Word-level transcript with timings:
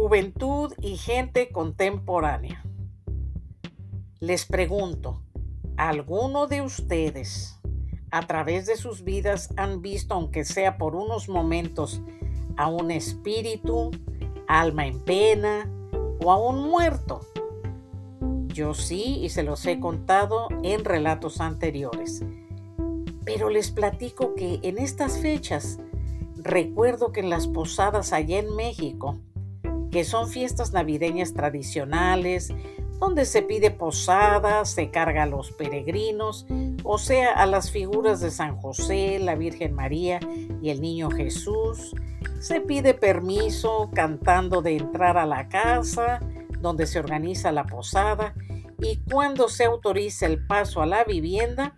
Juventud 0.00 0.72
y 0.80 0.96
gente 0.96 1.48
contemporánea. 1.48 2.64
Les 4.20 4.46
pregunto, 4.46 5.24
¿alguno 5.76 6.46
de 6.46 6.62
ustedes 6.62 7.58
a 8.12 8.24
través 8.28 8.66
de 8.66 8.76
sus 8.76 9.02
vidas 9.02 9.52
han 9.56 9.82
visto, 9.82 10.14
aunque 10.14 10.44
sea 10.44 10.78
por 10.78 10.94
unos 10.94 11.28
momentos, 11.28 12.00
a 12.56 12.68
un 12.68 12.92
espíritu, 12.92 13.90
alma 14.46 14.86
en 14.86 15.00
pena 15.00 15.68
o 16.24 16.30
a 16.30 16.38
un 16.38 16.70
muerto? 16.70 17.22
Yo 18.46 18.74
sí 18.74 19.18
y 19.20 19.30
se 19.30 19.42
los 19.42 19.66
he 19.66 19.80
contado 19.80 20.46
en 20.62 20.84
relatos 20.84 21.40
anteriores. 21.40 22.22
Pero 23.24 23.50
les 23.50 23.72
platico 23.72 24.36
que 24.36 24.60
en 24.62 24.78
estas 24.78 25.18
fechas 25.18 25.80
recuerdo 26.36 27.10
que 27.10 27.18
en 27.18 27.30
las 27.30 27.48
posadas 27.48 28.12
allá 28.12 28.38
en 28.38 28.54
México, 28.54 29.18
que 29.90 30.04
son 30.04 30.28
fiestas 30.28 30.72
navideñas 30.72 31.32
tradicionales, 31.32 32.52
donde 32.98 33.24
se 33.24 33.42
pide 33.42 33.70
posada, 33.70 34.64
se 34.64 34.90
carga 34.90 35.22
a 35.22 35.26
los 35.26 35.52
peregrinos, 35.52 36.46
o 36.82 36.98
sea, 36.98 37.32
a 37.32 37.46
las 37.46 37.70
figuras 37.70 38.20
de 38.20 38.30
San 38.30 38.56
José, 38.56 39.18
la 39.20 39.36
Virgen 39.36 39.72
María 39.72 40.18
y 40.60 40.70
el 40.70 40.80
Niño 40.80 41.10
Jesús. 41.10 41.94
Se 42.40 42.60
pide 42.60 42.94
permiso 42.94 43.90
cantando 43.94 44.62
de 44.62 44.76
entrar 44.76 45.16
a 45.16 45.26
la 45.26 45.48
casa 45.48 46.20
donde 46.60 46.86
se 46.86 46.98
organiza 46.98 47.52
la 47.52 47.64
posada 47.64 48.34
y 48.80 48.96
cuando 49.10 49.48
se 49.48 49.64
autoriza 49.64 50.26
el 50.26 50.44
paso 50.46 50.82
a 50.82 50.86
la 50.86 51.04
vivienda, 51.04 51.76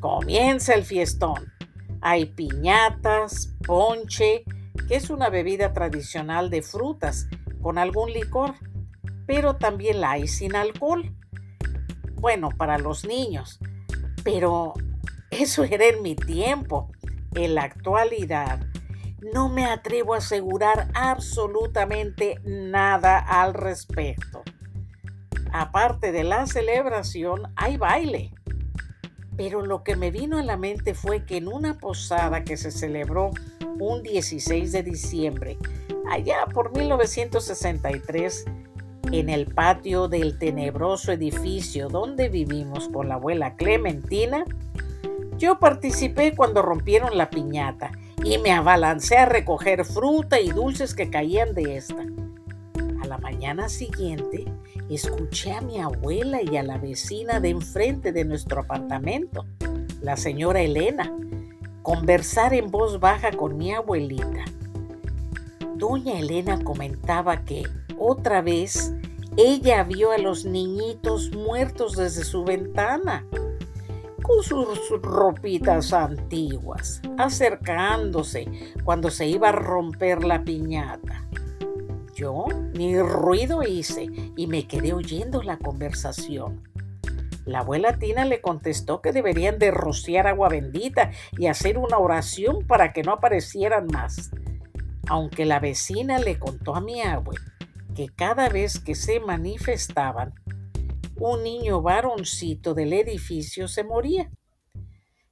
comienza 0.00 0.74
el 0.74 0.84
fiestón. 0.84 1.52
Hay 2.00 2.26
piñatas, 2.26 3.54
ponche, 3.66 4.44
que 4.88 4.96
es 4.96 5.10
una 5.10 5.28
bebida 5.28 5.72
tradicional 5.72 6.50
de 6.50 6.62
frutas 6.62 7.28
con 7.60 7.78
algún 7.78 8.12
licor, 8.12 8.54
pero 9.26 9.56
también 9.56 10.00
la 10.00 10.12
hay 10.12 10.28
sin 10.28 10.56
alcohol. 10.56 11.14
Bueno, 12.14 12.48
para 12.56 12.78
los 12.78 13.04
niños, 13.04 13.60
pero 14.24 14.74
eso 15.30 15.64
era 15.64 15.86
en 15.86 16.02
mi 16.02 16.16
tiempo. 16.16 16.90
En 17.34 17.54
la 17.54 17.64
actualidad, 17.64 18.60
no 19.34 19.48
me 19.48 19.66
atrevo 19.66 20.14
a 20.14 20.18
asegurar 20.18 20.88
absolutamente 20.94 22.40
nada 22.44 23.18
al 23.18 23.52
respecto. 23.52 24.42
Aparte 25.52 26.12
de 26.12 26.24
la 26.24 26.46
celebración, 26.46 27.42
hay 27.56 27.76
baile. 27.76 28.32
Pero 29.36 29.64
lo 29.66 29.84
que 29.84 29.96
me 29.96 30.10
vino 30.10 30.38
a 30.38 30.42
la 30.42 30.56
mente 30.56 30.94
fue 30.94 31.26
que 31.26 31.36
en 31.36 31.48
una 31.48 31.78
posada 31.78 32.42
que 32.44 32.56
se 32.56 32.70
celebró 32.70 33.32
un 33.78 34.02
16 34.02 34.72
de 34.72 34.82
diciembre 34.82 35.58
allá 36.10 36.46
por 36.52 36.76
1963, 36.76 38.44
en 39.12 39.28
el 39.28 39.46
patio 39.46 40.08
del 40.08 40.38
tenebroso 40.38 41.12
edificio 41.12 41.88
donde 41.88 42.28
vivimos 42.28 42.88
con 42.88 43.08
la 43.08 43.14
abuela 43.14 43.54
Clementina, 43.56 44.44
yo 45.38 45.58
participé 45.58 46.34
cuando 46.34 46.62
rompieron 46.62 47.16
la 47.16 47.30
piñata 47.30 47.92
y 48.24 48.38
me 48.38 48.52
abalancé 48.52 49.18
a 49.18 49.26
recoger 49.26 49.84
fruta 49.84 50.40
y 50.40 50.48
dulces 50.48 50.94
que 50.94 51.10
caían 51.10 51.54
de 51.54 51.76
esta. 51.76 52.04
A 53.02 53.06
la 53.06 53.18
mañana 53.18 53.68
siguiente, 53.68 54.46
escuché 54.88 55.52
a 55.52 55.60
mi 55.60 55.80
abuela 55.80 56.40
y 56.42 56.56
a 56.56 56.62
la 56.62 56.78
vecina 56.78 57.38
de 57.38 57.50
enfrente 57.50 58.12
de 58.12 58.24
nuestro 58.24 58.62
apartamento, 58.62 59.44
la 60.00 60.16
señora 60.16 60.60
Elena, 60.62 61.12
conversar 61.82 62.54
en 62.54 62.70
voz 62.70 62.98
baja 62.98 63.30
con 63.30 63.56
mi 63.56 63.72
abuelita. 63.72 64.44
Doña 65.76 66.18
Elena 66.18 66.58
comentaba 66.64 67.44
que 67.44 67.64
otra 67.98 68.40
vez 68.40 68.94
ella 69.36 69.84
vio 69.84 70.10
a 70.10 70.16
los 70.16 70.46
niñitos 70.46 71.32
muertos 71.32 71.96
desde 71.96 72.24
su 72.24 72.44
ventana, 72.44 73.26
con 74.22 74.42
sus 74.42 74.90
ropitas 75.02 75.92
antiguas, 75.92 77.02
acercándose 77.18 78.74
cuando 78.84 79.10
se 79.10 79.26
iba 79.26 79.50
a 79.50 79.52
romper 79.52 80.24
la 80.24 80.42
piñata. 80.44 81.28
Yo 82.14 82.46
ni 82.72 82.98
ruido 82.98 83.62
hice 83.62 84.06
y 84.34 84.46
me 84.46 84.66
quedé 84.66 84.94
oyendo 84.94 85.42
la 85.42 85.58
conversación. 85.58 86.62
La 87.44 87.58
abuela 87.58 87.98
Tina 87.98 88.24
le 88.24 88.40
contestó 88.40 89.02
que 89.02 89.12
deberían 89.12 89.58
de 89.58 89.70
rociar 89.70 90.26
agua 90.26 90.48
bendita 90.48 91.10
y 91.36 91.48
hacer 91.48 91.76
una 91.76 91.98
oración 91.98 92.66
para 92.66 92.94
que 92.94 93.02
no 93.02 93.12
aparecieran 93.12 93.86
más 93.92 94.30
aunque 95.08 95.44
la 95.44 95.60
vecina 95.60 96.18
le 96.18 96.38
contó 96.38 96.74
a 96.74 96.80
mi 96.80 97.00
abue 97.00 97.36
que 97.94 98.08
cada 98.08 98.48
vez 98.48 98.78
que 98.78 98.94
se 98.94 99.20
manifestaban, 99.20 100.34
un 101.18 101.42
niño 101.42 101.80
varoncito 101.80 102.74
del 102.74 102.92
edificio 102.92 103.68
se 103.68 103.84
moría. 103.84 104.30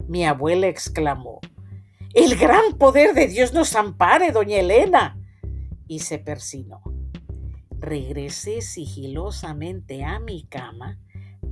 Mi 0.09 0.25
abuela 0.25 0.67
exclamó, 0.67 1.41
El 2.15 2.37
gran 2.37 2.79
poder 2.79 3.15
de 3.15 3.27
Dios 3.27 3.53
nos 3.53 3.77
ampare, 3.77 4.33
doña 4.33 4.59
Elena. 4.59 5.19
Y 5.87 5.99
se 5.99 6.19
persinó. 6.19 6.81
Regresé 7.79 8.62
sigilosamente 8.62 10.03
a 10.05 10.19
mi 10.19 10.45
cama, 10.45 10.99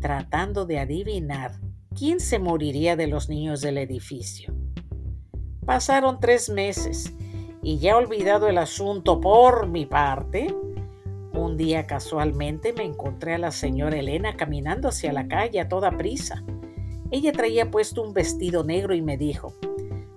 tratando 0.00 0.64
de 0.64 0.78
adivinar 0.78 1.60
quién 1.94 2.20
se 2.20 2.38
moriría 2.38 2.96
de 2.96 3.06
los 3.06 3.28
niños 3.28 3.60
del 3.60 3.76
edificio. 3.76 4.54
Pasaron 5.66 6.20
tres 6.20 6.48
meses 6.48 7.12
y 7.62 7.78
ya 7.78 7.96
olvidado 7.96 8.48
el 8.48 8.58
asunto 8.58 9.20
por 9.20 9.68
mi 9.68 9.86
parte, 9.86 10.52
un 11.32 11.56
día 11.56 11.86
casualmente 11.86 12.72
me 12.72 12.82
encontré 12.82 13.34
a 13.34 13.38
la 13.38 13.52
señora 13.52 13.96
Elena 13.96 14.36
caminando 14.36 14.88
hacia 14.88 15.12
la 15.12 15.28
calle 15.28 15.60
a 15.60 15.68
toda 15.68 15.96
prisa. 15.96 16.42
Ella 17.12 17.30
traía 17.30 17.70
puesto 17.70 18.02
un 18.02 18.12
vestido 18.12 18.64
negro 18.64 18.94
y 18.94 19.00
me 19.00 19.16
dijo, 19.16 19.54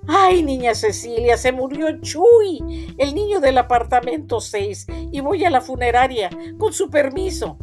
¡Ay, 0.08 0.42
niña 0.42 0.74
Cecilia, 0.74 1.38
se 1.38 1.52
murió 1.52 2.00
Chuy, 2.02 2.96
el 2.98 3.14
niño 3.14 3.40
del 3.40 3.60
apartamento 3.60 4.42
6, 4.42 4.88
y 5.12 5.20
voy 5.20 5.46
a 5.46 5.52
la 5.52 5.62
funeraria, 5.62 6.30
con 6.58 6.74
su 6.74 6.90
permiso. 6.90 7.58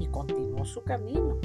Y 0.00 0.06
continuó 0.06 0.64
su 0.64 0.82
camino. 0.82 1.38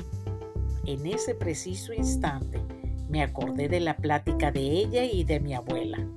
En 0.85 1.05
ese 1.05 1.35
preciso 1.35 1.93
instante 1.93 2.61
me 3.07 3.21
acordé 3.21 3.69
de 3.69 3.79
la 3.79 3.95
plática 3.95 4.51
de 4.51 4.61
ella 4.61 5.03
y 5.03 5.23
de 5.23 5.39
mi 5.39 5.53
abuela 5.53 6.07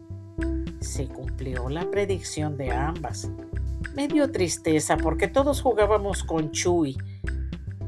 se 0.82 1.06
cumplió 1.06 1.69
la 1.69 1.91
predicción 1.91 2.56
de 2.56 2.70
ambas. 2.70 3.31
Me 3.94 4.09
dio 4.09 4.31
tristeza 4.31 4.97
porque 4.97 5.28
todos 5.28 5.60
jugábamos 5.60 6.25
con 6.25 6.50
Chuy. 6.50 6.97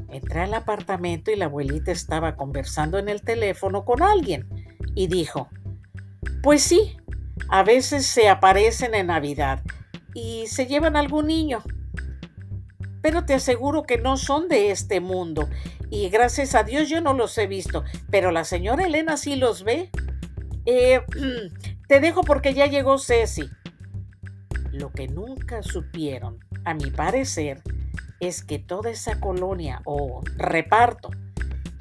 Entré 0.09 0.41
al 0.41 0.53
apartamento 0.53 1.31
y 1.31 1.35
la 1.35 1.45
abuelita 1.45 1.91
estaba 1.91 2.35
conversando 2.35 2.97
en 2.97 3.09
el 3.09 3.21
teléfono 3.21 3.85
con 3.85 4.01
alguien 4.01 4.47
y 4.95 5.07
dijo, 5.07 5.49
pues 6.41 6.61
sí, 6.61 6.97
a 7.49 7.63
veces 7.63 8.05
se 8.05 8.29
aparecen 8.29 8.95
en 8.95 9.07
Navidad 9.07 9.61
y 10.13 10.47
se 10.47 10.67
llevan 10.67 10.95
algún 10.95 11.27
niño. 11.27 11.63
Pero 13.01 13.25
te 13.25 13.33
aseguro 13.33 13.83
que 13.83 13.97
no 13.97 14.17
son 14.17 14.47
de 14.47 14.71
este 14.71 14.99
mundo 14.99 15.47
y 15.89 16.09
gracias 16.09 16.55
a 16.55 16.63
Dios 16.63 16.89
yo 16.89 17.01
no 17.01 17.13
los 17.13 17.37
he 17.37 17.47
visto, 17.47 17.83
pero 18.09 18.31
la 18.31 18.43
señora 18.43 18.85
Elena 18.85 19.17
sí 19.17 19.35
los 19.35 19.63
ve. 19.63 19.91
Eh, 20.65 21.01
Te 21.87 21.99
dejo 21.99 22.21
porque 22.21 22.53
ya 22.53 22.65
llegó 22.65 22.97
Ceci. 22.97 23.49
Lo 24.71 24.91
que 24.91 25.07
nunca 25.07 25.61
supieron, 25.61 26.39
a 26.65 26.73
mi 26.73 26.89
parecer, 26.89 27.61
es 28.19 28.43
que 28.43 28.59
toda 28.59 28.89
esa 28.89 29.19
colonia 29.19 29.81
o 29.85 30.21
reparto 30.37 31.11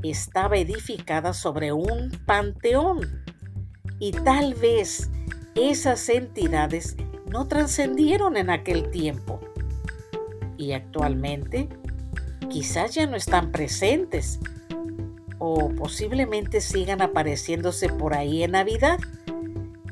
estaba 0.02 0.56
edificada 0.56 1.32
sobre 1.32 1.72
un 1.72 2.10
panteón. 2.26 3.24
Y 3.98 4.12
tal 4.12 4.54
vez 4.54 5.10
esas 5.54 6.08
entidades 6.08 6.96
no 7.26 7.48
trascendieron 7.48 8.36
en 8.36 8.50
aquel 8.50 8.90
tiempo. 8.90 9.40
Y 10.56 10.72
actualmente 10.72 11.68
quizás 12.50 12.94
ya 12.94 13.06
no 13.06 13.16
están 13.16 13.50
presentes 13.50 14.38
o 15.38 15.70
posiblemente 15.70 16.60
sigan 16.60 17.02
apareciéndose 17.02 17.88
por 17.88 18.14
ahí 18.14 18.42
en 18.42 18.52
Navidad 18.52 18.98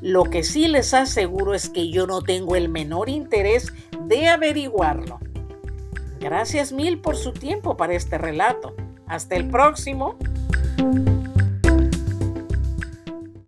lo 0.03 0.25
que 0.25 0.43
sí 0.43 0.67
les 0.67 0.95
aseguro 0.95 1.55
es 1.55 1.69
que 1.69 1.89
yo 1.91 2.09
no 2.09 2.23
tengo 2.23 2.57
el 2.57 2.69
menor 2.69 3.09
interés 3.09 3.73
de 4.07 4.29
averiguarlo. 4.29 5.21
Gracias 6.21 6.73
mil 6.73 6.99
por 6.99 7.17
su 7.17 7.33
tiempo 7.33 7.77
para 7.77 7.95
este 7.95 8.19
relato. 8.19 8.75
Hasta 9.07 9.37
el 9.37 9.49
próximo. 9.49 10.17